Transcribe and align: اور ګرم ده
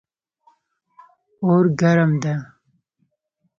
اور 1.45 1.63
ګرم 1.79 2.11
ده 2.23 2.33